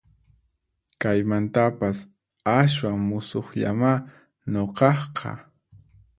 Kaymantapas 1.01 1.97
aswan 2.59 2.99
musuqllamá 3.09 3.93
nuqaqqa 4.51 5.31